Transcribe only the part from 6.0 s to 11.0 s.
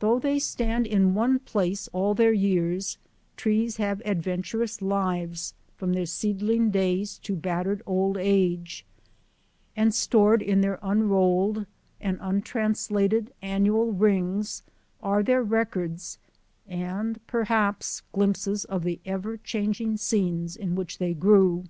seedling days to battered old age, and stored in their